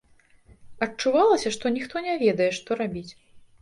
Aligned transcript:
Адчувалася, 0.85 1.49
што 1.59 1.65
ніхто 1.79 2.05
не 2.09 2.19
ведае, 2.25 2.51
што 2.61 2.69
рабіць. 2.85 3.09